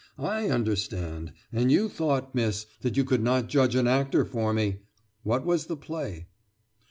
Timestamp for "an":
3.75-3.85